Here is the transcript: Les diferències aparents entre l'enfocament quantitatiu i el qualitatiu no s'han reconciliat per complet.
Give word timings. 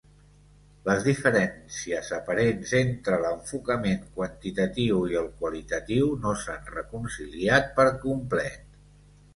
Les 0.85 1.03
diferències 1.07 2.09
aparents 2.17 2.73
entre 2.79 3.19
l'enfocament 3.25 4.01
quantitatiu 4.17 5.05
i 5.13 5.21
el 5.23 5.31
qualitatiu 5.45 6.11
no 6.27 6.35
s'han 6.47 6.67
reconciliat 6.81 7.73
per 7.79 7.89
complet. 8.09 8.69